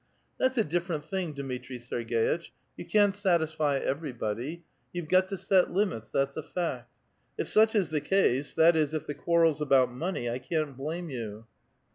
[0.39, 2.49] "That's a different thing, Dmitri Serg^itch.
[2.75, 6.89] You can't satisfy everybody; you've got to set limits, that's a fact.
[7.37, 11.11] If such is the case, that is, if the quarrel's about money, I can't blame
[11.11, 11.45] you."